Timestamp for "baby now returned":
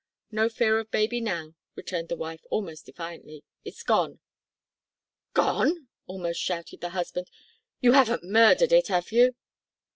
0.89-2.09